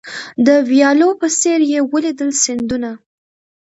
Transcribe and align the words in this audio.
د 0.45 0.47
ویالو 0.69 1.09
په 1.19 1.27
څېر 1.39 1.59
یې 1.71 1.79
ولیدل 1.91 2.29
سیندونه 2.43 2.91